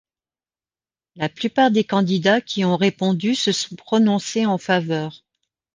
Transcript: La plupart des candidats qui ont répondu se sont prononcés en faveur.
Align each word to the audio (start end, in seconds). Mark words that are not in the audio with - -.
La 1.15 1.29
plupart 1.29 1.69
des 1.69 1.83
candidats 1.83 2.41
qui 2.41 2.65
ont 2.65 2.75
répondu 2.75 3.35
se 3.35 3.51
sont 3.51 3.75
prononcés 3.75 4.47
en 4.47 4.57
faveur. 4.57 5.23